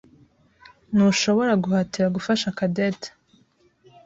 Ntushobora 0.93 1.53
guhatira 1.63 2.07
gufasha 2.15 2.55
Cadette. 2.57 3.09